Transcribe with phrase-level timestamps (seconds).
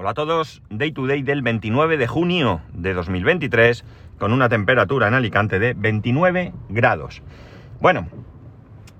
[0.00, 3.84] Hola a todos, Day to Day del 29 de junio de 2023
[4.18, 7.20] con una temperatura en Alicante de 29 grados.
[7.82, 8.08] Bueno,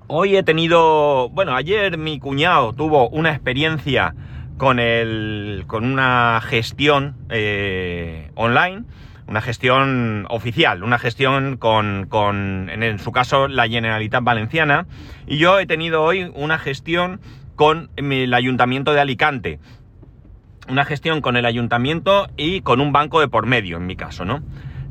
[0.05, 4.13] hoy he tenido, bueno, ayer mi cuñado tuvo una experiencia
[4.59, 8.83] con, el, con una gestión eh, online,
[9.25, 14.85] una gestión oficial, una gestión con, con, en su caso, la Generalitat Valenciana,
[15.25, 17.21] y yo he tenido hoy una gestión
[17.55, 19.59] con el Ayuntamiento de Alicante
[20.69, 24.25] una gestión con el ayuntamiento y con un banco de por medio, en mi caso,
[24.25, 24.41] ¿no?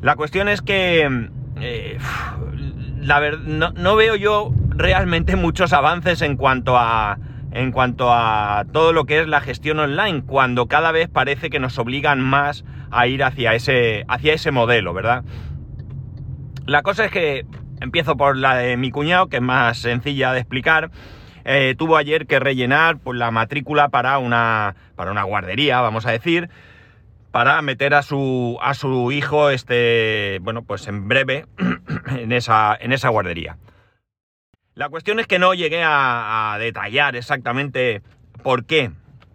[0.01, 1.29] La cuestión es que
[1.59, 1.97] eh,
[2.99, 7.17] la no, no, veo yo realmente muchos avances en cuanto a
[7.51, 11.59] en cuanto a todo lo que es la gestión online, cuando cada vez parece que
[11.59, 15.23] nos obligan más a ir hacia ese, hacia ese modelo, ¿verdad?
[16.65, 17.45] La cosa es que
[17.81, 20.91] empiezo por la de mi cuñado, que es más sencilla de explicar.
[21.45, 26.11] Eh, tuvo ayer que rellenar pues, la matrícula para una, para una guardería, vamos a
[26.11, 26.49] decir,
[27.31, 31.45] para meter a su, a su hijo, este, bueno, pues en breve,
[32.17, 33.57] en esa, en esa guardería.
[34.73, 38.01] La cuestión es que no llegué a, detallar exactamente
[38.41, 38.91] por qué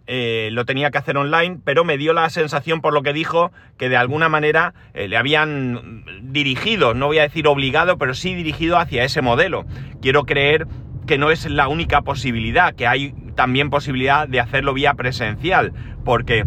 [0.07, 3.51] eh, lo tenía que hacer online, pero me dio la sensación por lo que dijo
[3.77, 8.33] que de alguna manera eh, le habían dirigido, no voy a decir obligado, pero sí
[8.33, 9.65] dirigido hacia ese modelo.
[10.01, 10.67] Quiero creer
[11.07, 15.73] que no es la única posibilidad, que hay también posibilidad de hacerlo vía presencial,
[16.05, 16.45] porque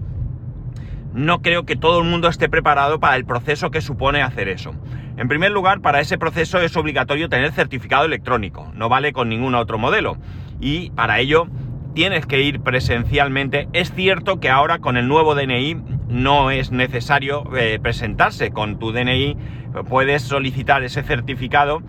[1.12, 4.74] no creo que todo el mundo esté preparado para el proceso que supone hacer eso.
[5.16, 9.54] En primer lugar, para ese proceso es obligatorio tener certificado electrónico, no vale con ningún
[9.54, 10.16] otro modelo.
[10.60, 11.48] Y para ello
[11.94, 13.68] tienes que ir presencialmente.
[13.72, 15.76] Es cierto que ahora con el nuevo DNI
[16.08, 18.50] no es necesario eh, presentarse.
[18.50, 19.36] Con tu DNI
[19.88, 21.82] puedes solicitar ese certificado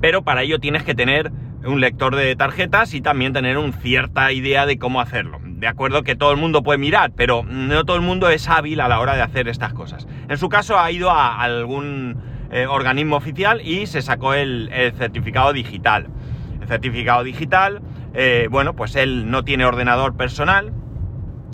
[0.00, 1.32] pero para ello tienes que tener
[1.64, 5.40] un lector de tarjetas y también tener una cierta idea de cómo hacerlo.
[5.42, 8.80] De acuerdo que todo el mundo puede mirar, pero no todo el mundo es hábil
[8.80, 10.06] a la hora de hacer estas cosas.
[10.28, 12.16] En su caso ha ido a algún
[12.52, 16.06] eh, organismo oficial y se sacó el, certificado digital.
[16.60, 17.82] El certificado digital,
[18.14, 20.72] eh, bueno, pues él no tiene ordenador personal,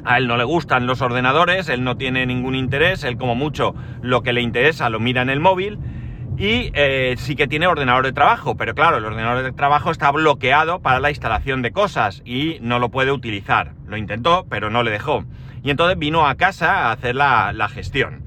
[0.05, 3.75] a él no le gustan los ordenadores, él no tiene ningún interés, él como mucho
[4.03, 5.79] lo que le interesa lo mira en el móvil
[6.37, 10.11] y eh, sí que tiene ordenador de trabajo, pero claro, el ordenador de trabajo está
[10.11, 13.73] bloqueado para la instalación de cosas y no lo puede utilizar.
[13.87, 15.25] Lo intentó, pero no le dejó.
[15.63, 18.23] Y entonces vino a casa a hacer la, gestión.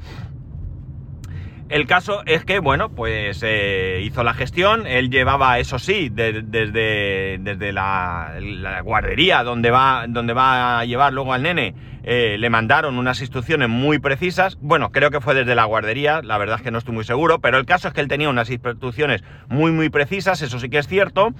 [1.69, 7.37] El caso es que, bueno, pues eh, hizo la gestión, él llevaba, eso sí, desde,
[7.39, 12.49] desde la, la, guardería donde va, donde va a llevar luego al nene, eh, le
[12.49, 14.57] mandaron unas instrucciones muy precisas.
[14.61, 17.39] Bueno, creo que fue desde la guardería, la verdad es que no estoy muy seguro,
[17.39, 20.77] pero el caso es que él tenía unas instrucciones muy, muy precisas, eso sí que
[20.77, 21.33] es cierto,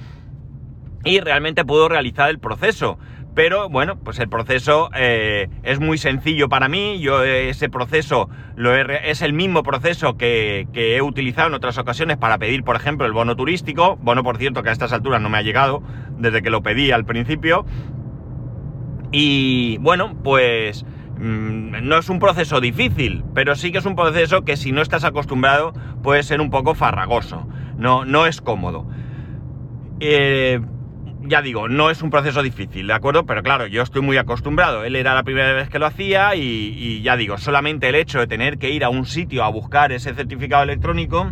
[1.06, 3.00] y realmente pudo realizar el proceso.
[3.38, 6.98] Pero bueno, pues el proceso eh, es muy sencillo para mí.
[7.00, 12.18] Yo ese proceso lo es el mismo proceso que, que, he utilizado en otras ocasiones
[12.18, 13.96] para pedir, por ejemplo, el bono turístico.
[13.98, 15.84] Bono, por cierto, que a estas alturas no me ha llegado
[16.18, 17.64] desde que lo pedí al principio.
[19.12, 20.84] Y bueno, pues
[21.20, 24.82] mm, no es un proceso difícil, pero sí que es un proceso que si no
[24.82, 27.48] estás acostumbrado puede ser un poco farragoso.
[27.78, 28.88] No, no es cómodo.
[30.00, 30.60] Eh,
[31.28, 33.26] ya digo, no es un proceso difícil, ¿de acuerdo?
[33.26, 34.84] Pero claro, yo estoy muy acostumbrado.
[34.84, 38.28] Él era la primera vez que lo hacía y, ya digo, solamente el hecho de
[38.28, 41.32] tener que ir a un sitio a buscar ese certificado electrónico,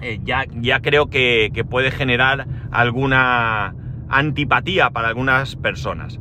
[0.00, 3.74] eh, ya, ya creo que puede generar alguna
[4.08, 6.18] antipatía para algunas personas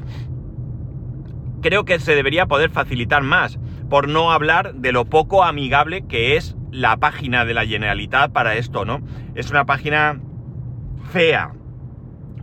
[1.61, 6.37] creo que se debería poder facilitar más, por no hablar de lo poco amigable que
[6.37, 9.01] es la página de la Generalitat para esto, ¿no?
[9.35, 10.19] Es una página
[11.11, 11.51] fea,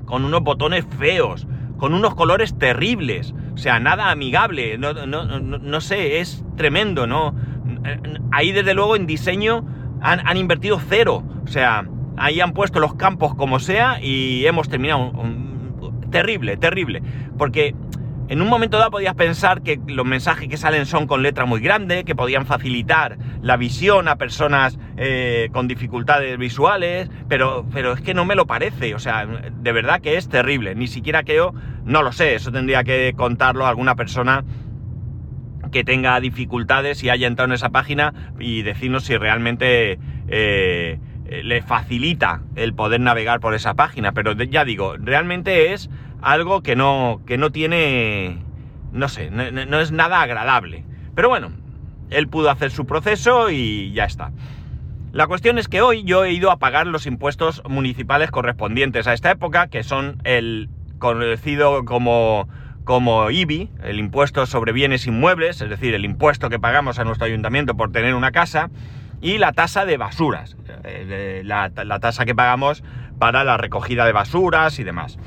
[0.07, 1.47] con unos botones feos,
[1.77, 7.35] con unos colores terribles, o sea, nada amigable, no, no, sé, es tremendo, ¿no?
[8.33, 9.65] Ahí desde luego en diseño
[10.01, 11.87] han, han, invertido cero, o sea,
[12.17, 15.13] ahí han puesto los campos como sea y hemos terminado
[16.11, 17.03] terrible, terrible,
[17.37, 17.75] porque
[18.29, 21.61] en un momento dado podías pensar que los mensajes que salen son con letra muy
[21.61, 28.01] grande, que podían facilitar la visión a personas eh, con dificultades visuales, pero, pero es
[28.01, 31.55] que no me lo parece, o sea, de verdad que es terrible, ni siquiera creo,
[31.85, 34.45] no lo sé, eso tendría que contarlo a alguna persona
[35.71, 41.63] que tenga dificultades y haya entrado en esa página y decirnos si realmente eh, le
[41.63, 45.91] facilita el poder navegar por esa página, pero ya digo, realmente es
[46.27, 48.39] algo que no, que no tiene,
[48.91, 50.85] no sé, no, es nada agradable.
[51.15, 51.53] Pero bueno,
[52.11, 54.33] él pudo hacer su proceso y ya está.
[55.13, 59.13] La cuestión es que hoy yo he ido a pagar los impuestos municipales correspondientes a
[59.13, 60.69] esta época, que son el
[60.99, 62.49] conocido como,
[62.83, 67.27] como IBI, el impuesto sobre bienes inmuebles, es decir, el impuesto que pagamos a nuestro
[67.27, 68.69] ayuntamiento por tener una casa,
[69.21, 71.71] y la tasa de basuras, eh, la,
[72.01, 72.83] tasa que pagamos
[73.19, 75.19] para la recogida de basuras y demás.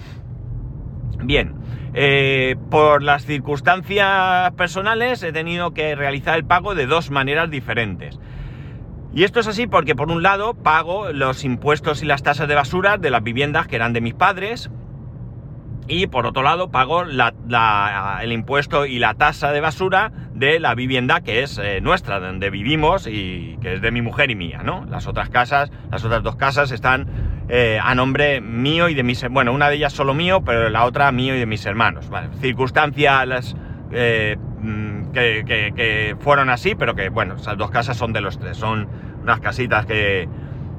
[1.23, 1.53] Bien,
[1.93, 8.19] eh, por las circunstancias personales he tenido que realizar el pago de dos maneras diferentes.
[9.13, 12.55] Y esto es así porque por un lado pago los impuestos y las tasas de
[12.55, 14.69] basura de las viviendas que eran de mis padres,
[15.89, 21.21] y por otro lado pago el impuesto y la tasa de basura de la vivienda
[21.21, 24.85] que es eh, nuestra, donde vivimos y que es de mi mujer y mía, ¿no?
[24.85, 27.07] Las otras casas, las otras dos casas están
[27.51, 29.27] eh, a nombre mío y de mis...
[29.27, 32.07] Bueno, una de ellas solo mío, pero la otra mío y de mis hermanos.
[32.39, 33.55] Circunstancias
[33.91, 38.37] eh, mm, que, que fueron así, pero que, bueno, esas dos casas son de los
[38.37, 38.87] tres, son
[39.23, 40.29] unas casitas que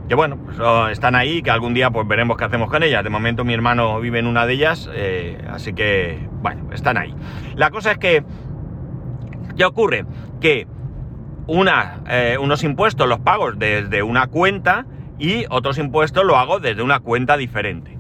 [0.08, 3.05] que bueno, pues, oh, están ahí, que algún día pues veremos qué hacemos con ellas.
[3.05, 7.14] De momento mi hermano vive en una de ellas, eh, así que bueno, están ahí.
[7.55, 8.25] La cosa es que,
[9.56, 10.05] ¿qué ocurre?
[10.40, 10.67] Que
[11.46, 12.00] una,
[12.40, 14.84] unos impuestos los pago desde una cuenta
[15.20, 17.96] y otros impuestos lo hago desde una cuenta diferente.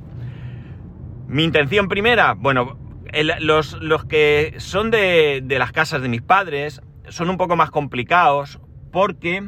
[1.28, 2.76] Mi intención primera, bueno,
[3.40, 7.70] los, los, que son de, de las casas de mis padres son un poco más
[7.70, 8.58] complicados
[8.90, 9.44] porque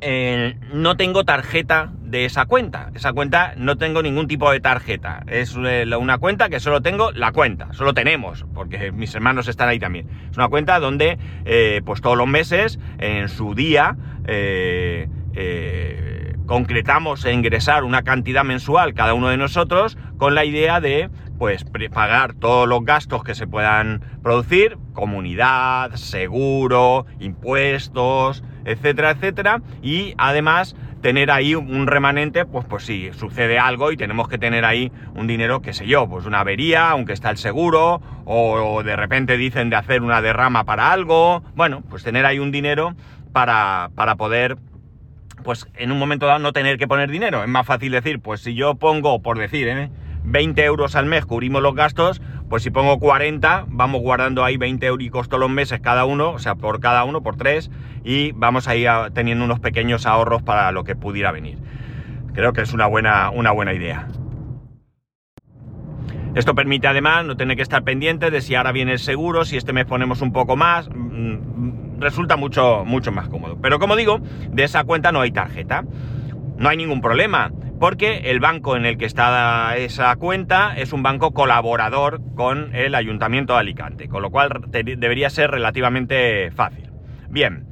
[0.00, 2.90] eh, no tengo tarjeta de esa cuenta.
[2.94, 5.24] Esa cuenta no tengo ningún tipo de tarjeta.
[5.26, 7.72] Es eh, una cuenta que solo tengo la cuenta.
[7.72, 10.08] Solo tenemos, porque mis hermanos están ahí también.
[10.30, 13.96] Es una cuenta donde, eh, pues todos los meses, en su día,
[16.48, 21.64] concretamos e ingresar una cantidad mensual cada uno de nosotros con la idea de pues
[21.92, 30.74] pagar todos los gastos que se puedan producir, comunidad, seguro, impuestos, etcétera, etcétera, y además
[31.00, 35.28] tener ahí un remanente, pues, pues si sucede algo y tenemos que tener ahí un
[35.28, 39.70] dinero, qué sé yo, pues una avería, aunque está el seguro, o, de repente dicen
[39.70, 42.96] de hacer una derrama para algo, bueno, pues tener ahí un dinero
[43.32, 44.56] para, para poder
[45.48, 47.42] pues en un momento dado no tener que poner dinero.
[47.42, 49.90] Es más fácil decir, pues si yo pongo, por decir, ¿eh?
[50.24, 54.84] 20 euros al mes cubrimos los gastos, pues si pongo 40, vamos guardando ahí 20
[54.84, 57.70] euros todos los meses cada uno, o sea, por cada uno, por tres,
[58.04, 58.84] y vamos ahí
[59.14, 61.56] teniendo unos pequeños ahorros para lo que pudiera venir.
[62.34, 64.06] Creo que es una buena, una buena idea.
[66.34, 69.56] Esto permite además no tener que estar pendiente de si ahora viene el seguro, si
[69.56, 73.58] este mes ponemos un poco más, mm, resulta mucho, mucho más cómodo.
[73.60, 75.84] Pero como digo, de esa cuenta no hay tarjeta.
[76.56, 81.02] No hay ningún problema porque el banco en el que está esa cuenta es un
[81.02, 86.90] banco colaborador con el Ayuntamiento de Alicante, con lo cual debería ser relativamente fácil.
[87.28, 87.66] Bien,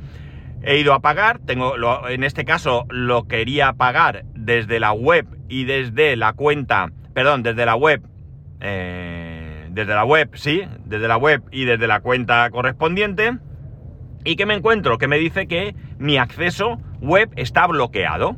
[0.62, 1.74] he ido a pagar, tengo,
[2.08, 7.66] en este caso lo quería pagar desde la web y desde la cuenta, perdón, desde
[7.66, 8.02] la web,
[8.60, 13.38] eh, desde la web, sí, desde la web y desde la cuenta correspondiente.
[14.26, 18.34] Y que me encuentro, que me dice que mi acceso web está bloqueado.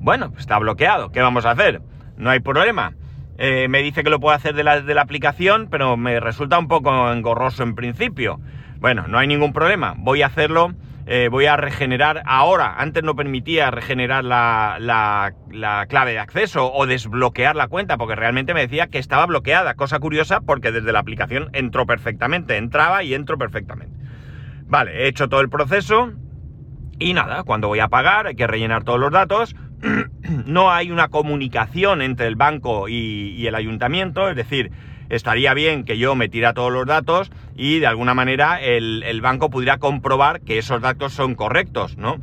[0.00, 1.12] Bueno, está bloqueado.
[1.12, 1.82] ¿Qué vamos a hacer?
[2.16, 2.94] No hay problema.
[3.38, 7.12] Eh, me dice que lo puedo hacer de la, aplicación, pero me resulta un poco
[7.12, 8.40] engorroso en principio.
[8.80, 9.94] Bueno, no hay ningún problema.
[9.96, 10.72] Voy a hacerlo.
[11.06, 12.74] Eh, voy a regenerar ahora.
[12.78, 15.32] Antes no permitía regenerar la,
[15.88, 19.74] clave de acceso o desbloquear la cuenta porque realmente me decía que estaba bloqueada.
[19.74, 22.56] Cosa curiosa porque desde la aplicación entró perfectamente.
[22.56, 24.09] Entraba y entró perfectamente.
[24.70, 26.12] Vale, he hecho todo el proceso.
[26.98, 29.56] Y nada, cuando voy a pagar hay que rellenar todos los datos.
[30.46, 34.70] no hay una comunicación entre el banco y, el ayuntamiento, es decir,
[35.08, 39.78] estaría bien que yo metiera todos los datos y de alguna manera el, banco pudiera
[39.78, 42.18] comprobar que esos datos son correctos, ¿no?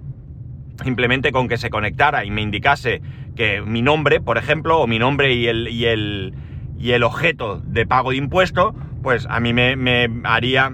[0.83, 3.01] Simplemente con que se conectara y me indicase
[3.35, 6.33] que mi nombre, por ejemplo, o mi nombre y el, y el,
[6.77, 10.71] y el objeto de pago de impuesto, pues a mí me, haría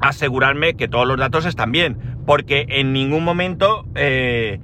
[0.00, 4.60] asegurarme que todos los datos están bien, porque en ningún momento eh,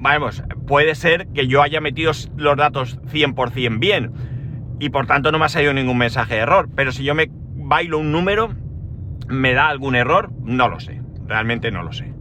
[0.00, 4.12] vamos, puede ser que yo haya metido los datos 100% bien
[4.78, 6.68] y por tanto no me ha salido ningún mensaje de error.
[6.74, 8.54] Pero si yo me bailo un número,
[9.28, 10.32] ¿me da algún error?
[10.42, 12.14] No lo sé, realmente no lo sé.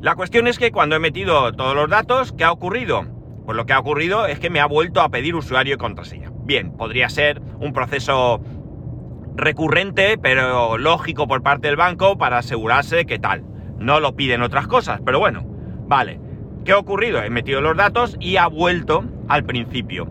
[0.00, 3.04] La cuestión es que cuando he metido todos los datos, ¿qué ha ocurrido?
[3.44, 6.32] Pues lo que ha ocurrido es que me ha vuelto a pedir usuario y contraseña.
[6.44, 8.42] Bien, podría ser un proceso
[9.34, 13.44] recurrente, pero lógico por parte del banco para asegurarse que tal.
[13.78, 15.52] No lo piden otras cosas, pero bueno,
[15.92, 16.18] Vale,
[16.64, 17.22] ¿qué ha ocurrido?
[17.22, 20.06] He metido los datos y ha vuelto al principio.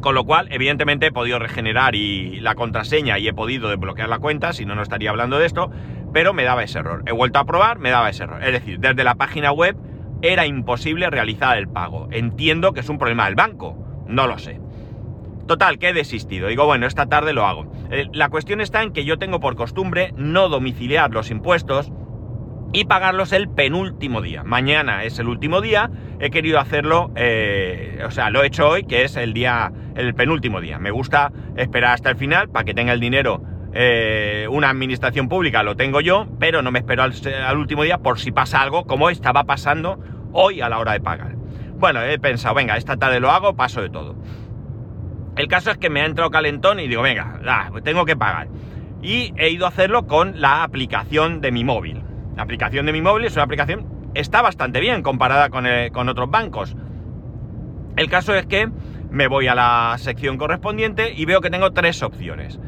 [0.00, 4.18] Con lo cual, evidentemente, he podido regenerar y la contraseña y he podido desbloquear la
[4.18, 5.70] cuenta, si no, no estaría hablando de esto,
[6.12, 7.04] pero me daba ese error.
[7.06, 8.42] He vuelto a probar, me daba ese error.
[8.42, 9.76] Es decir, desde la página web
[10.20, 12.08] era imposible realizar el pago.
[12.10, 13.76] Entiendo que es un problema del banco,
[14.08, 14.60] no lo sé.
[15.48, 16.48] Total, que he desistido.
[16.48, 17.72] Digo, bueno, esta tarde lo hago.
[17.90, 21.90] Eh, la cuestión está en que yo tengo por costumbre no domiciliar los impuestos
[22.74, 24.44] y pagarlos el penúltimo día.
[24.44, 25.90] Mañana es el último día,
[26.20, 30.14] he querido hacerlo, eh, o sea, lo he hecho hoy, que es el día, el
[30.14, 30.78] penúltimo día.
[30.78, 33.40] Me gusta esperar hasta el final para que tenga el dinero
[33.72, 37.14] eh, una administración pública, lo tengo yo, pero no me espero al,
[37.46, 39.98] al, último día por si pasa algo, como estaba pasando
[40.32, 41.36] hoy a la hora de pagar.
[41.78, 44.16] Bueno, he pensado, venga, esta tarde lo hago, paso de todo.
[45.38, 47.38] El caso es que me ha entrado calentón y digo, venga,
[47.84, 48.48] tengo que pagar.
[49.00, 52.02] Y he ido a hacerlo con la aplicación de mi móvil.
[52.34, 56.08] La aplicación de mi móvil es una aplicación, está bastante bien comparada con, eh, con
[56.08, 56.74] otros bancos.
[57.96, 58.68] El caso es que
[59.10, 62.58] me voy a la sección correspondiente y veo que tengo tres opciones.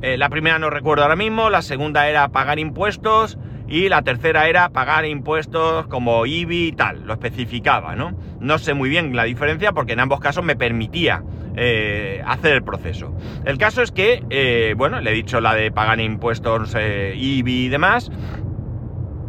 [0.00, 3.36] Eh, la primera no recuerdo ahora mismo, la segunda era pagar impuestos
[3.68, 8.12] y la tercera era pagar impuestos como IBI y tal, lo especificaba, ¿no?
[8.40, 11.22] No sé muy bien la diferencia porque en ambos casos me permitía
[11.56, 13.16] eh, hacer el proceso.
[13.44, 17.66] El caso es que, eh, bueno, le he dicho la de pagar impuestos eh, IBI
[17.66, 18.10] y demás,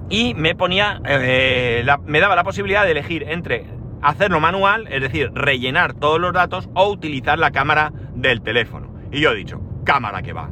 [0.09, 3.65] y me ponía, me daba la posibilidad de elegir entre
[4.03, 8.93] hacerlo manual, es decir, rellenar todos los datos o utilizar la cámara del teléfono.
[9.11, 10.51] Y yo he dicho, cámara que va.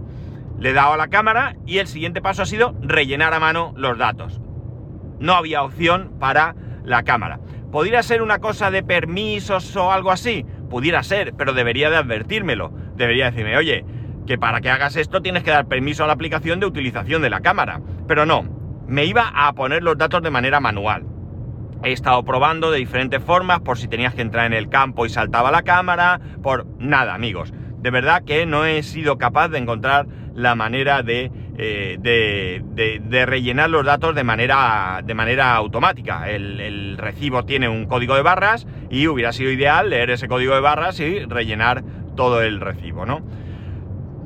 [0.60, 3.74] Le he dado a la cámara y el siguiente paso ha sido rellenar a mano
[3.75, 4.41] los datos.
[5.19, 7.39] No había opción para la cámara.
[7.72, 10.45] ¿Podría ser una cosa de permisos o algo así?
[10.69, 12.72] Pudiera ser, pero debería de advertírmelo.
[12.95, 13.86] Debería decirme, oye,
[14.27, 17.29] que para que hagas esto tienes que dar permiso a la aplicación de utilización de
[17.29, 17.81] la cámara.
[18.07, 18.43] Pero no,
[18.88, 21.05] me iba a poner los datos de manera manual.
[21.83, 25.10] He estado probando de diferentes formas por si tenías que entrar en el campo y
[25.10, 27.53] saltaba la cámara, por nada, amigos.
[27.84, 33.86] De verdad que no he sido capaz de encontrar la manera de, eh, rellenar los
[33.86, 36.30] datos de manera, de manera automática.
[36.30, 40.62] El, recibo tiene un código de barras y hubiera sido ideal leer ese código de
[40.62, 41.84] barras y rellenar
[42.16, 43.22] todo el recibo, ¿no?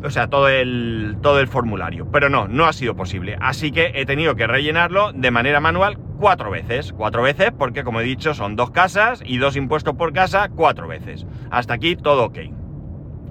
[0.03, 2.11] O sea, todo el, todo el formulario.
[2.11, 3.37] Pero no, no ha sido posible.
[3.41, 6.93] Así que he tenido que rellenarlo de manera manual cuatro veces.
[6.93, 10.87] Cuatro veces porque, como he dicho, son dos casas y dos impuestos por casa cuatro
[10.87, 11.25] veces.
[11.49, 12.37] Hasta aquí todo ok.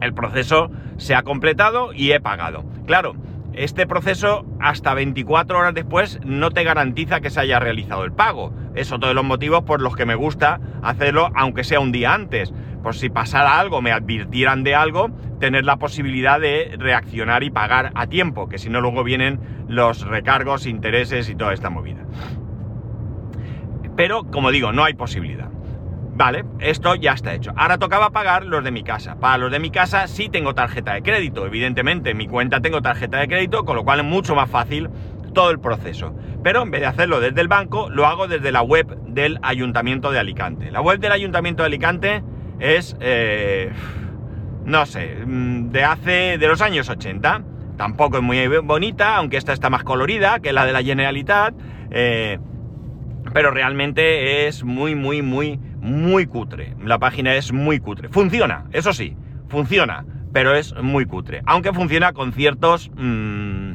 [0.00, 2.64] El proceso se ha completado y he pagado.
[2.86, 3.14] Claro,
[3.56, 8.52] este proceso hasta 24 horas después no te garantiza que se haya realizado el pago.
[8.74, 12.12] Es otro de los motivos por los que me gusta hacerlo aunque sea un día
[12.12, 12.52] antes.
[12.82, 15.10] Por si pasara algo, me advirtieran de algo,
[15.40, 20.06] tener la posibilidad de reaccionar y pagar a tiempo, que si no luego vienen los
[20.06, 22.02] recargos, intereses y toda esta movida.
[23.96, 25.48] Pero, como digo, no hay posibilidad.
[26.16, 27.52] Vale, esto ya está hecho.
[27.56, 29.16] Ahora tocaba pagar los de mi casa.
[29.20, 31.44] Para los de mi casa sí tengo tarjeta de crédito.
[31.44, 34.88] Evidentemente, en mi cuenta tengo tarjeta de crédito, con lo cual es mucho más fácil
[35.35, 36.14] todo el proceso.
[36.42, 40.11] Pero en vez de hacerlo desde el banco, lo hago desde la web del Ayuntamiento
[40.11, 40.70] de Alicante.
[40.70, 42.25] La web del Ayuntamiento de Alicante
[42.61, 43.70] es, eh,
[44.64, 47.42] no sé, mm, de hace, de los años 80.
[47.76, 51.54] Tampoco es muy bonita, aunque esta está más colorida que la de la Generalitat.
[51.90, 52.38] Eh,
[53.35, 56.75] pero realmente es muy, muy, muy, muy cutre.
[56.85, 58.09] La página es muy cutre.
[58.09, 59.16] Funciona, eso sí,
[59.49, 61.43] funciona, pero es muy cutre.
[61.47, 62.90] Aunque funciona con ciertos...
[62.97, 63.75] Mmm,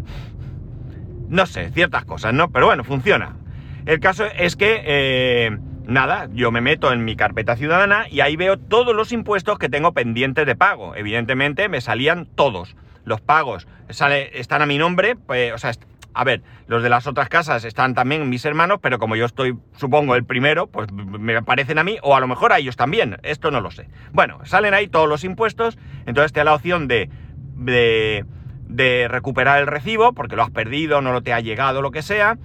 [1.30, 2.52] no sé, ciertas cosas, ¿no?
[2.52, 3.36] Pero bueno, funciona.
[3.86, 4.82] El caso es que...
[4.86, 9.58] Eh, nada, yo me meto en mi carpeta ciudadana y ahí veo todos los impuestos
[9.58, 10.96] que tengo pendientes de pago.
[10.96, 12.76] Evidentemente me salían todos.
[13.04, 15.72] Los pagos sale, están a mi nombre, pues, o sea,
[16.14, 19.58] a ver, los de las otras casas están también mis hermanos, pero como yo estoy,
[19.76, 23.18] supongo, el primero, pues me aparecen a mí, o a lo mejor a ellos también,
[23.24, 23.88] esto no lo sé.
[24.12, 27.10] Bueno, salen ahí todos los impuestos, entonces te da la opción de,
[27.56, 28.26] de,
[28.68, 32.02] de recuperar el recibo, porque lo has perdido, no lo te ha llegado, lo que
[32.02, 32.38] sea,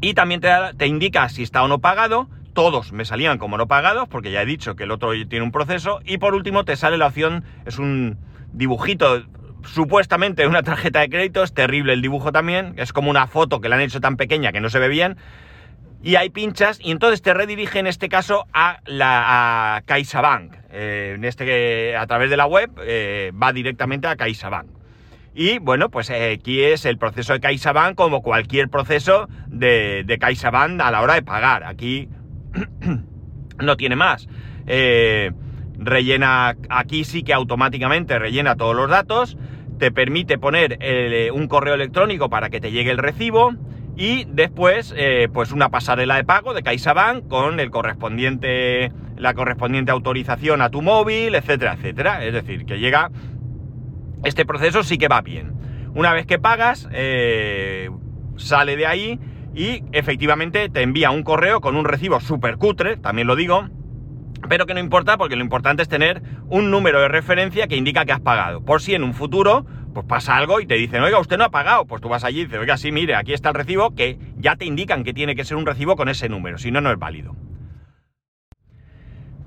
[0.00, 3.68] y también te, te indica si está o no pagado, todos me salían como no
[3.68, 6.76] pagados, porque ya he dicho que el otro tiene un proceso, y por último te
[6.76, 8.18] sale la opción, es un
[8.52, 9.22] dibujito
[9.64, 13.68] supuestamente una tarjeta de crédito, es terrible el dibujo también, es como una foto que
[13.68, 15.16] le han hecho tan pequeña que no se ve bien,
[16.02, 21.12] y hay pinchas, y entonces te redirige en este caso a la a CaixaBank, eh,
[21.16, 24.68] en este, a través de la web eh, va directamente a CaixaBank.
[25.34, 30.18] Y bueno, pues eh, aquí es el proceso de CaixaBank como cualquier proceso de, de
[30.18, 31.64] CaixaBank a la hora de pagar.
[31.64, 32.08] Aquí
[33.58, 34.26] no tiene más.
[35.80, 39.36] Rellena, aquí sí que automáticamente rellena todos los datos
[39.78, 43.54] te permite poner eh, un correo electrónico para que te llegue el recibo
[43.96, 49.92] y después eh, pues una pasarela de pago de CaixaBank con el correspondiente la correspondiente
[49.92, 52.24] autorización a tu móvil, etcétera, etcétera.
[52.24, 53.10] Es decir, que llega
[54.24, 55.52] este proceso sí que va bien.
[55.94, 57.90] Una vez que pagas, eh,
[58.36, 59.20] sale de ahí
[59.54, 63.68] y efectivamente te envía un correo con un recibo súper cutre, también lo digo,
[64.50, 68.04] pero que no importa porque lo importante es tener un número de referencia que indica
[68.04, 68.64] que has pagado.
[68.64, 69.64] Por si en un futuro
[69.94, 72.40] pues pasa algo y te dicen, oiga, usted no ha pagado, pues tú vas allí
[72.40, 75.36] y dices, oiga, sí, mire, aquí está el recibo, que ya te indican que tiene
[75.36, 77.36] que ser un recibo con ese número, si no, no es válido.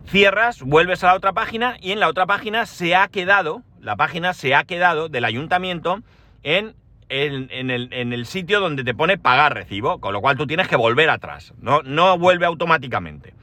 [0.05, 3.97] Cierras, vuelves a la otra página y en la otra página se ha quedado, la
[3.97, 5.99] página se ha quedado del ayuntamiento
[6.43, 6.75] en,
[7.09, 10.77] el, en el, sitio donde te pone pagar recibo, con lo cual tú tienes que
[10.77, 13.33] volver atrás, no, no vuelve automáticamente.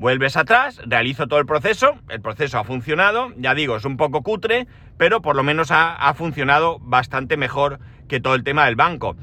[0.00, 4.22] Vuelves atrás, realizo todo el proceso, el proceso ha funcionado, ya digo, es un poco
[4.22, 4.66] cutre,
[4.96, 9.14] pero por lo menos ha, funcionado bastante mejor que todo el tema del banco.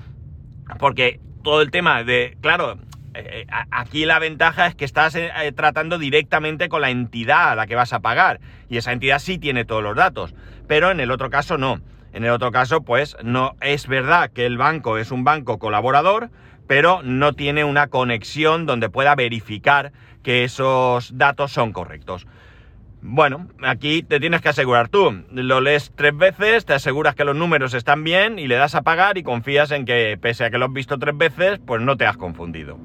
[0.77, 2.77] Porque todo el tema de, claro,
[3.15, 7.55] eh, eh, aquí la ventaja es que estás eh, tratando directamente con la entidad a
[7.55, 10.35] la que vas a pagar y esa entidad sí tiene todos los datos,
[10.67, 11.81] pero en el otro caso no.
[12.13, 16.29] En el otro caso, pues no es verdad que el banco es un banco colaborador,
[16.67, 19.91] pero no tiene una conexión donde pueda verificar
[20.27, 22.27] que esos datos son correctos.
[23.01, 25.23] Bueno, aquí te tienes que asegurar tú.
[25.31, 28.81] Lo lees tres veces, te aseguras que los números están bien y le das a
[28.81, 31.95] pagar y confías en que pese a que lo has visto tres veces, pues no
[31.95, 32.77] te has confundido.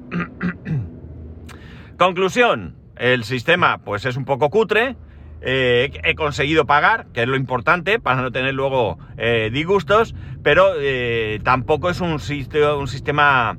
[1.97, 4.95] Conclusión, el sistema pues es un poco cutre.
[5.41, 10.75] Eh, he conseguido pagar, que es lo importante, para no tener luego eh, disgustos, pero
[10.79, 13.57] eh, tampoco es un, un sistema...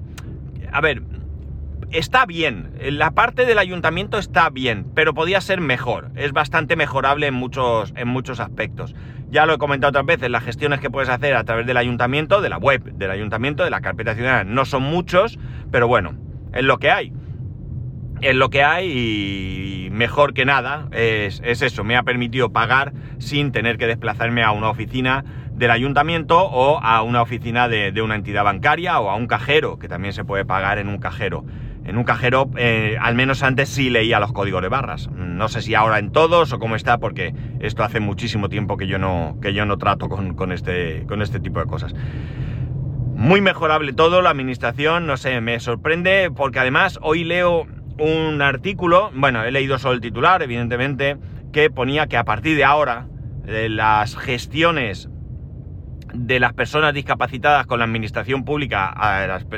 [0.73, 1.03] A ver,
[1.95, 7.29] está bien, la parte del ayuntamiento está bien, pero podía ser mejor, es bastante mejorable
[7.29, 8.95] en muchos, en muchos aspectos.
[9.31, 12.41] Ya lo he comentado otras veces, las gestiones que puedes hacer a través del ayuntamiento,
[12.41, 15.39] de la web del ayuntamiento, de la carpeta ciudadana, no son muchos,
[15.71, 16.15] pero bueno,
[16.53, 17.13] es lo que hay.
[18.21, 23.53] Es lo que hay y mejor que nada es, eso, me ha permitido pagar sin
[23.53, 28.17] tener que desplazarme a una oficina del ayuntamiento o a una oficina de, de, una
[28.17, 31.45] entidad bancaria o a un cajero, que también se puede pagar en un cajero
[31.85, 35.11] en un cajero, eh, al menos antes sí leía los códigos de barras.
[35.11, 38.87] No sé si ahora en todos o cómo está, porque esto hace muchísimo tiempo que
[38.87, 41.95] yo no, que yo no trato con, este, con este tipo de cosas.
[43.15, 47.67] Muy mejorable todo, la administración, no sé, me sorprende, porque además hoy leo
[47.99, 51.17] un artículo, bueno, he leído solo el titular, evidentemente,
[51.53, 53.07] que ponía que a partir de ahora
[53.47, 55.09] las gestiones
[56.15, 58.95] de las personas discapacitadas con la administración pública,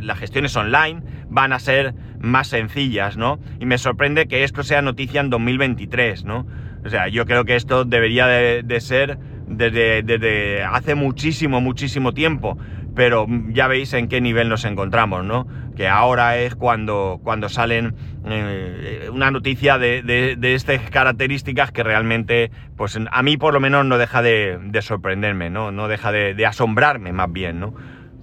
[0.01, 3.39] las, gestiones online, van a ser más sencillas, ¿no?
[3.61, 6.47] Y me sorprende que esto sea noticia en 2023, ¿no?
[6.85, 12.59] O sea, yo creo que esto debería de, ser desde, desde, hace muchísimo, muchísimo tiempo,
[12.97, 15.47] pero ya veis en qué nivel nos encontramos, ¿no?
[15.77, 22.51] Que ahora es cuando, cuando salen eh, una noticia de, de, estas características que realmente,
[22.75, 25.71] pues a mí por lo menos no deja de, sorprenderme, ¿no?
[25.73, 27.75] No deja de, asombrarme más bien, ¿no?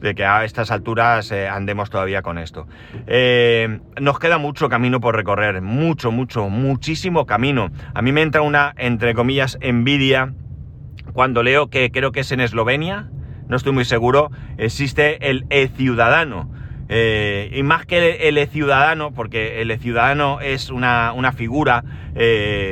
[0.01, 2.67] de que a estas alturas eh, andemos todavía con esto.
[3.07, 7.69] Eh, nos queda mucho camino por recorrer, mucho, mucho, muchísimo camino.
[7.93, 10.33] A mí me entra una, entre comillas, envidia
[11.13, 13.07] cuando leo que creo que es en Eslovenia,
[13.54, 16.50] no estoy muy seguro, existe el e-ciudadano.
[16.89, 21.84] Eh, y más que el e-ciudadano, porque el e-ciudadano es una, figura,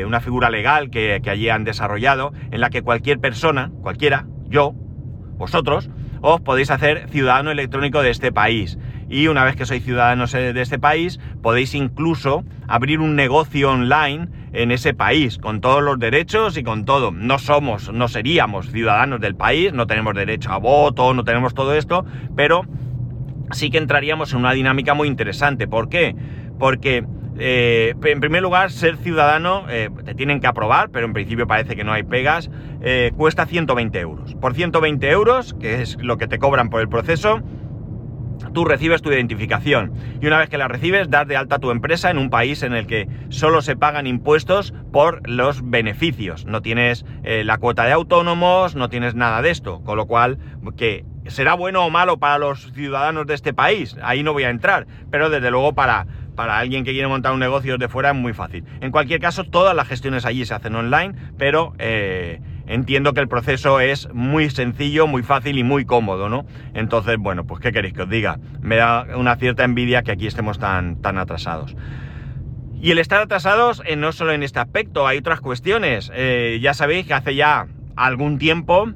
[0.08, 4.74] una figura legal que allí han desarrollado, en la que cualquier persona, cualquiera, yo,
[5.38, 5.92] vosotros,
[6.22, 8.80] os podéis hacer ciudadano electrónico de este país.
[9.12, 14.30] Y una vez que sois ciudadanos de este país, podéis incluso abrir un negocio online
[14.54, 17.12] en ese país, con todos los derechos y con todo.
[17.12, 21.76] No somos, no seríamos ciudadanos del país, no tenemos derecho a voto, no tenemos todo
[21.76, 22.06] esto,
[22.38, 22.64] pero
[23.52, 25.68] sí que entraríamos en una dinámica muy interesante.
[25.68, 26.16] ¿Por qué?
[26.58, 27.04] Porque
[27.38, 31.76] eh, en primer lugar, ser ciudadano, eh, te tienen que aprobar, pero en principio parece
[31.76, 32.50] que no hay pegas,
[32.82, 34.36] eh, cuesta 120 euros.
[34.36, 37.42] Por 120 euros, que es lo que te cobran por el proceso,
[38.54, 39.94] tú recibes tu identificación.
[40.22, 42.74] Y una vez que la recibes, das de alta tu empresa en un país en
[42.74, 46.46] el que solo se pagan impuestos por los beneficios.
[46.46, 49.82] No tienes la cuota de autónomos, no tienes nada de esto.
[49.84, 50.38] Con lo cual,
[50.78, 54.50] que será bueno o malo para los ciudadanos de este país, ahí no voy a
[54.50, 54.88] entrar.
[55.10, 58.34] Pero desde luego para para alguien que quiere montar un negocio de fuera es muy
[58.34, 58.66] fácil.
[58.80, 63.28] En cualquier caso, todas las gestiones allí se hacen online, pero eh, entiendo que el
[63.28, 66.46] proceso es muy sencillo, muy fácil y muy cómodo, ¿no?
[66.74, 68.40] Entonces, bueno, pues ¿qué queréis que os diga?
[68.62, 71.76] Me da una cierta envidia que aquí estemos tan, tan atrasados.
[72.82, 76.12] Y el estar atrasados eh, no solo en este aspecto, hay otras cuestiones.
[76.16, 78.92] Eh, ya sabéis que hace ya algún tiempo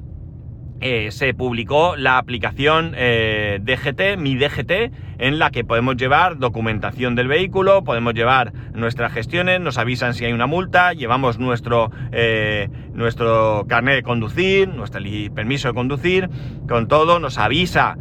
[0.80, 7.14] eh, se publicó la aplicación eh, DGT, mi DGT, en la que podemos llevar documentación
[7.14, 12.68] del vehículo, podemos llevar nuestras gestiones, nos avisan si hay una multa, llevamos nuestro, eh,
[12.92, 15.00] nuestro carnet de conducir, nuestro
[15.34, 16.28] permiso de conducir,
[16.68, 17.96] con todo, nos avisa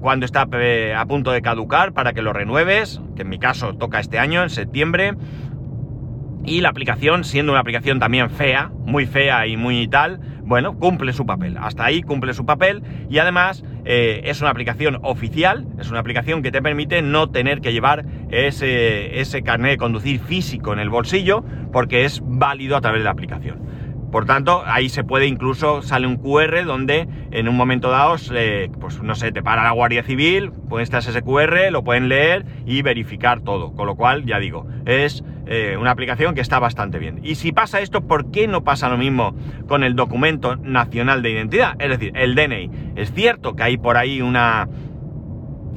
[0.00, 0.42] cuando está
[0.96, 4.42] a punto de caducar para que lo renueves, que en mi caso toca este año,
[4.42, 5.14] en septiembre,
[6.44, 10.20] Y la aplicación, siendo una aplicación también fea, muy fea y muy tal,
[10.52, 11.56] bueno, cumple su papel.
[11.58, 16.42] Hasta ahí cumple su papel y además eh, es una aplicación oficial, es una aplicación
[16.42, 20.90] que te permite no tener que llevar ese, ese carnet de conducir físico en el
[20.90, 23.62] bolsillo porque es válido a través de la aplicación.
[24.12, 28.16] Por tanto, ahí se puede incluso, sale un QR donde en un momento dado,
[28.78, 32.82] pues no sé, te para la Guardia Civil, estar ese QR, lo pueden leer y
[32.82, 33.72] verificar todo.
[33.72, 37.20] Con lo cual, ya digo, es eh, una aplicación que está bastante bien.
[37.22, 39.34] Y si pasa esto, ¿por qué no pasa lo mismo
[39.66, 41.74] con el documento nacional de identidad?
[41.78, 42.70] Es decir, el DNI.
[42.96, 44.68] Es cierto que hay por ahí una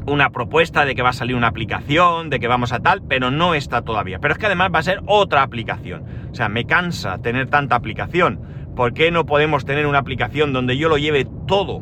[0.05, 3.31] una propuesta de que va a salir una aplicación, de que vamos a tal, pero
[3.31, 4.19] no está todavía.
[4.19, 6.03] Pero es que además va a ser otra aplicación.
[6.31, 8.39] O sea, me cansa tener tanta aplicación.
[8.75, 11.81] ¿Por qué no podemos tener una aplicación donde yo lo lleve todo?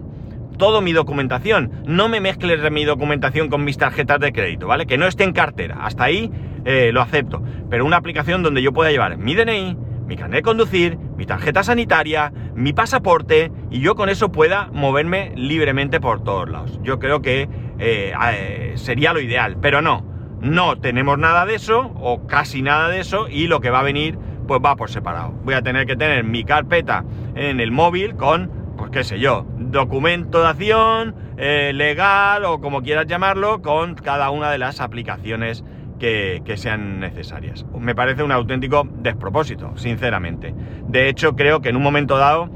[0.58, 1.72] Todo mi documentación.
[1.86, 4.86] No me mezcles mi documentación con mis tarjetas de crédito, ¿vale?
[4.86, 5.80] Que no esté en cartera.
[5.82, 6.32] Hasta ahí
[6.66, 7.44] eh, lo acepto.
[7.70, 11.63] Pero una aplicación donde yo pueda llevar mi DNI, mi carnet de conducir, mi tarjeta
[11.63, 16.80] sanitaria, mi pasaporte y yo con eso pueda moverme libremente por todos lados.
[16.84, 17.48] Yo creo que
[17.80, 20.06] eh, eh, sería lo ideal, pero no,
[20.42, 23.84] no tenemos nada de eso o casi nada de eso y lo que va a
[23.84, 25.32] venir pues va por separado.
[25.44, 29.46] Voy a tener que tener mi carpeta en el móvil con, pues qué sé yo,
[29.58, 35.63] documentación eh, legal o como quieras llamarlo, con cada una de las aplicaciones
[36.04, 37.66] que, que, sean necesarias.
[37.80, 40.54] Me parece un auténtico despropósito, sinceramente.
[40.89, 42.50] De hecho, creo que en un momento dado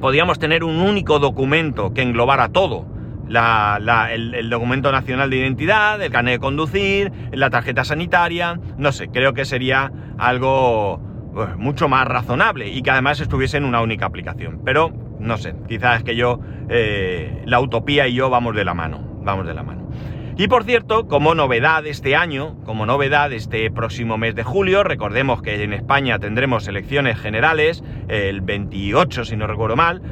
[0.00, 2.86] podríamos tener un único documento que englobara todo
[3.26, 9.34] el, documento nacional de identidad, el carnet de conducir, la tarjeta sanitaria, no sé, creo
[9.34, 11.00] que sería algo
[11.32, 14.60] pues, mucho más razonable y que además estuviese en una única aplicación.
[14.64, 16.38] Pero, no sé, quizás es que yo,
[16.68, 19.90] eh, la utopía y yo vamos de la mano, vamos de la mano.
[20.36, 25.40] Y por cierto, como novedad este año, como novedad este próximo mes de julio, recordemos
[25.42, 30.02] que en España tendremos elecciones generales, el 28 si no recuerdo mal,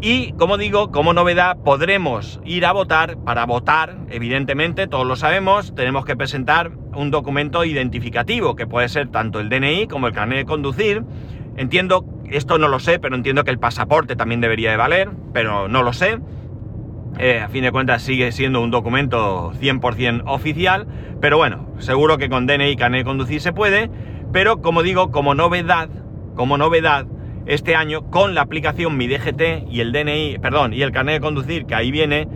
[0.00, 3.18] y como digo, como novedad, podremos ir a votar.
[3.18, 9.08] Para votar, evidentemente, todos lo sabemos, tenemos que presentar un documento identificativo, que puede ser
[9.08, 11.02] tanto el DNI como el carnet de conducir.
[11.56, 15.66] Entiendo, esto no lo sé, pero entiendo que el pasaporte también debería de valer, pero
[15.66, 16.18] no lo sé.
[17.18, 20.86] Eh, a fin de cuentas sigue siendo un documento 100% oficial,
[21.20, 23.90] pero bueno, seguro que con DNI y carnet de conducir se puede,
[24.32, 25.88] pero como digo, como novedad,
[26.36, 27.06] como novedad,
[27.46, 31.20] este año con la aplicación Mi DGT y el DNI, perdón, y el carnet de
[31.20, 32.28] conducir que ahí viene,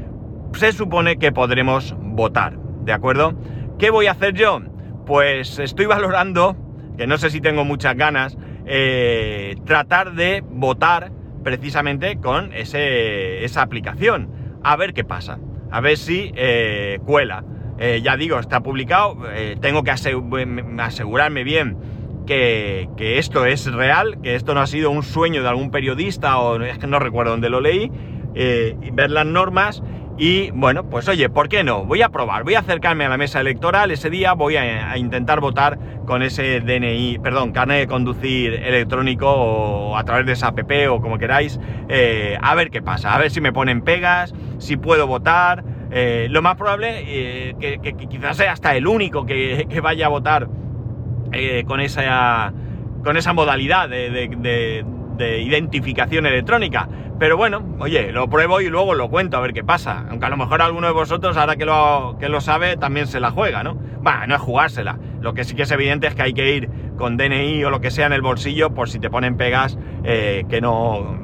[0.54, 3.34] se supone que podremos votar, ¿de acuerdo?
[3.78, 4.60] ¿Qué voy a hacer yo?
[5.06, 6.56] Pues estoy valorando,
[6.96, 11.12] que no sé si tengo muchas ganas, eh, tratar de votar
[11.44, 14.41] precisamente con ese, esa aplicación.
[14.64, 15.38] A ver qué pasa.
[15.70, 17.44] A ver si eh, cuela.
[17.78, 19.16] Eh, ya digo, está publicado.
[19.60, 21.76] tengo que asegurarme bien
[22.26, 26.60] que, esto es real, que esto no ha sido un sueño de algún periodista o
[26.62, 27.90] es que no recuerdo dónde lo leí,
[28.34, 29.82] eh, ver las normas
[30.22, 31.84] y bueno, pues oye, ¿por qué no?
[31.84, 35.40] Voy a probar, voy a acercarme a la mesa electoral ese día, voy a, intentar
[35.40, 40.60] votar con ese DNI, perdón, carnet de conducir electrónico o a través de esa app
[40.90, 41.58] o como queráis,
[41.88, 45.64] eh, a ver qué pasa, a ver si me ponen pegas, si puedo votar.
[45.90, 47.04] Eh, lo más probable
[47.58, 50.46] que, que, quizás sea hasta el único que, que vaya a votar
[51.32, 52.52] eh, con, esa,
[53.02, 54.84] con esa modalidad de,
[55.18, 56.88] identificación electrónica.
[57.22, 60.06] Pero bueno, oye, lo pruebo y luego lo cuento a ver qué pasa.
[60.10, 63.20] Aunque a lo mejor alguno de vosotros, ahora que lo, que lo sabe, también se
[63.20, 63.74] la juega, ¿no?
[63.74, 64.98] Bueno, no es jugársela.
[65.20, 67.80] Lo que sí que es evidente es que hay que ir con DNI o lo
[67.80, 71.16] que sea en el bolsillo por si te ponen pegas eh, que no...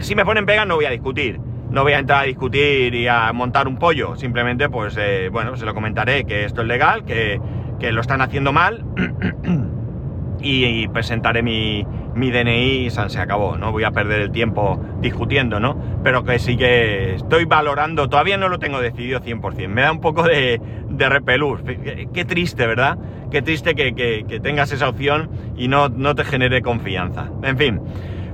[0.00, 1.40] Si me ponen pegas no voy a discutir.
[1.70, 4.14] No voy a entrar a discutir y a montar un pollo.
[4.16, 7.40] Simplemente, pues, eh, bueno, se lo comentaré que esto es legal, que
[7.78, 8.84] que lo están haciendo mal
[10.40, 11.86] y, presentaré mi,
[12.16, 15.76] mi, DNI se acabó, no voy a perder el tiempo discutiendo, ¿no?
[16.02, 20.00] Pero que sí que estoy valorando, todavía no lo tengo decidido 100%, me da un
[20.00, 22.98] poco de, de repelús, qué, triste, ¿verdad?
[23.30, 27.30] Qué triste que, tengas esa opción y no, no, te genere confianza.
[27.42, 27.80] En fin,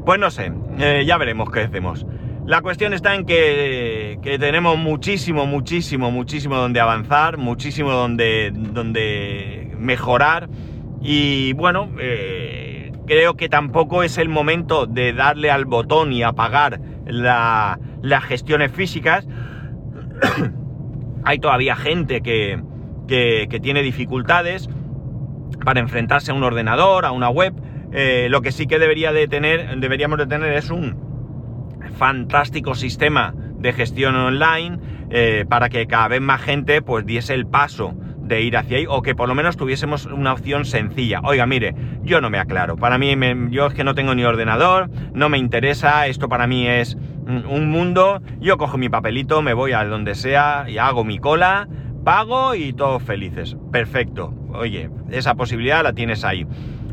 [0.05, 2.07] pues no sé, eh, ya veremos qué hacemos.
[2.45, 10.49] La cuestión está en que, tenemos muchísimo, muchísimo, muchísimo donde avanzar, muchísimo donde, donde mejorar
[11.01, 12.72] y bueno, eh,
[13.07, 19.27] creo que tampoco es el momento de darle al botón y apagar las gestiones físicas.
[21.25, 22.61] Hay todavía gente que,
[23.61, 24.69] tiene dificultades
[25.65, 27.55] para enfrentarse a un ordenador, a una web.
[27.93, 31.13] Eh, lo que sí que debería de tener, deberíamos de tener es un,
[31.97, 34.79] fantástico sistema de gestión online
[35.11, 37.95] eh, para que cada vez más gente pues diese el paso
[38.41, 41.21] ir hacia ahí o que por lo menos tuviésemos una opción sencilla.
[41.23, 42.77] Oiga, mire, yo no me aclaro.
[42.77, 43.15] Para mí,
[43.51, 47.71] yo es que no tengo ni ordenador, no me interesa, esto para mí es un
[47.71, 48.23] mundo.
[48.41, 51.69] Yo cojo mi papelito, me voy a donde sea y hago mi cola,
[52.05, 53.57] pago y todos felices.
[53.71, 54.35] Perfecto.
[54.55, 56.47] Oye, esa posibilidad la tienes ahí.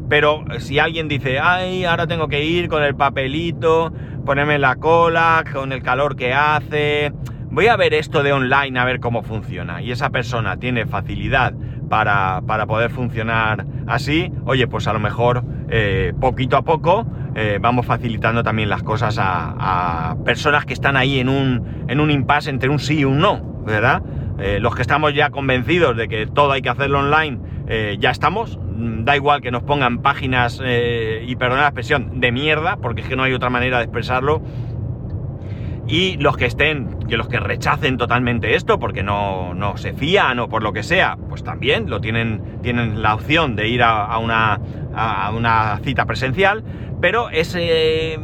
[0.10, 3.93] Pero si alguien dice, ay, ahora tengo que ir con el papelito,
[4.25, 7.13] ponerme la cola, con el calor que hace,
[7.51, 9.81] voy a ver esto de online a ver cómo funciona.
[9.81, 11.53] Y esa persona tiene facilidad
[11.89, 17.85] para, poder funcionar así, oye, pues a lo mejor eh, poquito a poco eh, vamos
[17.85, 22.69] facilitando también las cosas a, personas que están ahí en un, en un impasse entre
[22.69, 24.03] un sí y un no, ¿verdad?
[24.39, 27.39] Eh, los que estamos ya convencidos de que todo hay que hacerlo online,
[27.99, 32.77] ya estamos, Mm, da igual que nos pongan páginas, y perdona la expresión, de mierda,
[32.77, 34.41] porque es que no hay otra manera de expresarlo.
[35.89, 40.47] Y los que estén, que los que rechacen totalmente esto, porque no, se fían o
[40.47, 44.60] por lo que sea, pues también lo tienen, tienen la opción de ir a, una,
[44.93, 46.63] a una cita presencial,
[47.02, 48.19] pero ese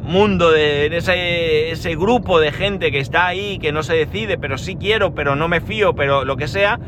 [0.00, 4.56] mundo, de ese, ese grupo de gente que está ahí, que no se decide, pero
[4.56, 6.78] sí quiero, pero no me fío, pero lo que sea,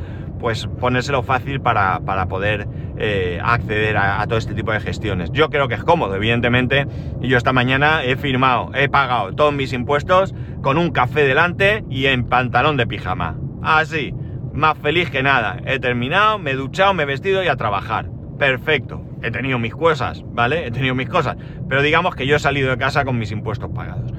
[0.43, 2.67] pues ponérselo fácil para, poder
[2.99, 5.31] eh, acceder a, todo este tipo de gestiones.
[5.31, 6.87] Yo creo que es cómodo, evidentemente,
[7.21, 11.85] y yo esta mañana he firmado, he pagado todos mis impuestos con un café delante
[11.89, 13.37] y en pantalón de pijama.
[13.63, 14.13] Así,
[14.53, 15.59] más feliz que nada.
[15.65, 18.11] He terminado, me he duchado, me he vestido y a trabajar.
[18.37, 19.01] Perfecto.
[19.23, 20.67] He tenido mis cosas, ¿vale?
[20.67, 21.37] He tenido mis cosas.
[21.69, 24.13] Pero digamos que yo he salido de casa con mis impuestos pagados.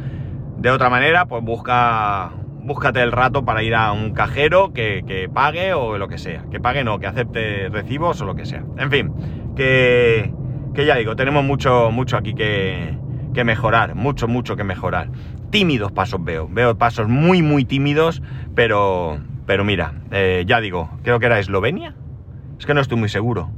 [0.57, 2.31] De otra manera, pues busca
[2.63, 6.45] búscate el rato para ir a un cajero que, pague o lo que sea.
[6.49, 8.63] Que pague no, que acepte recibos o lo que sea.
[8.78, 9.13] En fin,
[9.56, 10.34] que,
[10.73, 12.97] que ya digo, tenemos mucho, mucho aquí que,
[13.34, 15.10] que mejorar, mucho, mucho que mejorar.
[15.49, 18.21] Tímidos pasos veo, veo pasos muy, muy tímidos,
[18.56, 21.95] pero, pero mira, eh, ya digo, creo que era Eslovenia.
[22.58, 23.52] Es que no estoy muy seguro.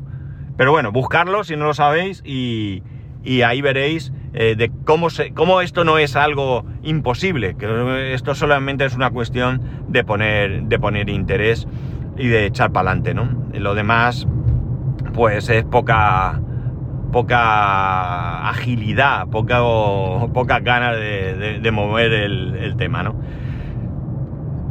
[0.58, 2.82] Pero bueno, buscarlo si no lo sabéis y,
[3.24, 8.36] y ahí veréis eh, de cómo, se, cómo esto no es algo imposible, que esto
[8.36, 11.66] solamente es una cuestión de poner, de poner interés
[12.18, 13.30] y de echar para adelante, ¿no?
[13.54, 14.28] Lo demás,
[15.14, 16.42] pues es poca,
[17.14, 19.60] poca agilidad, poca,
[20.34, 23.16] pocas ganas de, mover el, el tema, ¿no?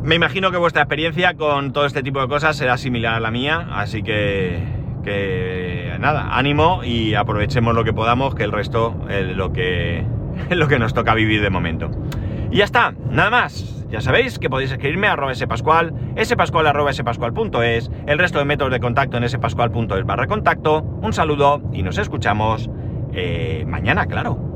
[0.03, 3.31] Me imagino que vuestra experiencia con todo este tipo de cosas será similar a la
[3.31, 9.37] mía, así que que nada, ánimo y aprovechemos lo que podamos, que el resto es
[9.37, 10.05] lo que,
[10.51, 11.91] lo que nos toca vivir de momento.
[12.51, 13.71] Y ya está, nada más.
[13.91, 18.73] Ya sabéis que podéis escribirme a arroba spascual, spascual arroba spascual.es, el resto de métodos
[18.73, 20.83] de contacto en spascual.es barra contacto.
[20.83, 22.69] Un saludo y nos escuchamos
[23.13, 24.54] eh, mañana, claro.